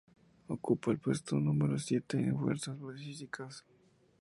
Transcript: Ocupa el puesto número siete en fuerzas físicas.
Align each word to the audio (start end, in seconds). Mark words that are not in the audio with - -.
Ocupa 0.47 0.89
el 0.89 0.97
puesto 0.97 1.35
número 1.39 1.77
siete 1.77 2.17
en 2.17 2.35
fuerzas 2.35 2.75
físicas. 2.97 3.63